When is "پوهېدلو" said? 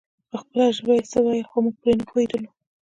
2.09-2.49